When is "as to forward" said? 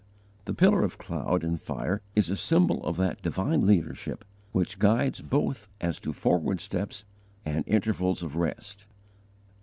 5.79-6.59